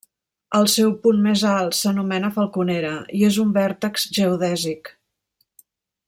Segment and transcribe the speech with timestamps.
[0.59, 4.91] El seu punt més alt s'anomena Falconera i és un vèrtex geodèsic.